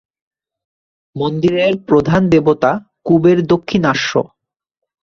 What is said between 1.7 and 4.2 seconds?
প্রধান দেবতা কুবের দক্ষিণাস্য।